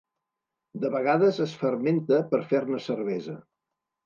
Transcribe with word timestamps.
De 0.85 0.89
vegades 0.95 1.37
es 1.45 1.53
fermenta 1.65 2.19
per 2.33 2.41
fer-ne 2.55 2.81
cervesa. 2.89 3.39